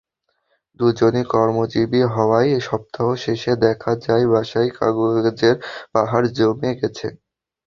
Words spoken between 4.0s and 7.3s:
যায় বাসায় কাজের পাহাড় জমে গেছে।